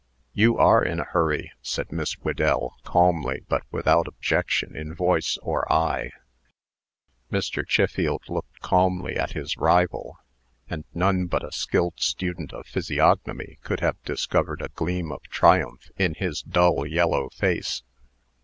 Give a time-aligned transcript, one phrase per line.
[0.33, 5.71] "You are in a hurry," said Miss Whedell, calmly, but without objection in voice or
[5.71, 6.09] eye.
[7.31, 7.63] Mr.
[7.67, 10.17] Chiffield looked calmly at his rival;
[10.67, 15.91] and none but a skilled student of physiognomy could have discovered a gleam of triumph
[15.97, 17.83] in his dull, yellow face.